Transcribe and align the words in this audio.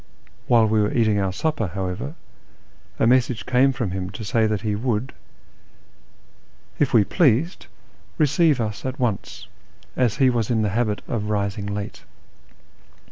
While 0.47 0.65
we 0.65 0.81
were 0.81 0.91
eating 0.91 1.19
our 1.19 1.31
supper, 1.31 1.67
how 1.75 1.85
ever, 1.85 2.15
a 2.97 3.05
message 3.05 3.45
came 3.45 3.71
from 3.71 3.91
him 3.91 4.09
to 4.13 4.25
say 4.25 4.47
that 4.47 4.61
he 4.61 4.73
would, 4.73 5.13
if 6.79 6.91
we 6.91 7.03
pleased, 7.03 7.67
receive 8.17 8.59
us 8.59 8.83
at 8.83 8.99
once, 8.99 9.47
as 9.95 10.15
he 10.17 10.31
was 10.31 10.49
in 10.49 10.63
the 10.63 10.69
habit 10.69 11.03
of 11.07 11.29
rising 11.29 11.67
late. 11.67 12.01